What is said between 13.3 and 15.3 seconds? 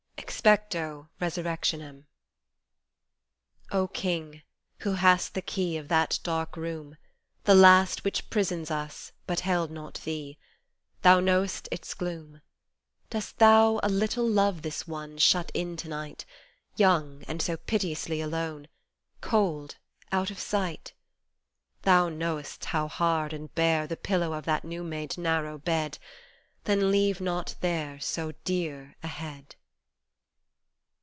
Thou a little love this one